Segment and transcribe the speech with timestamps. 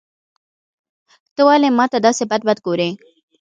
[1.35, 2.89] ته ولي ماته داسي بد بد ګورې.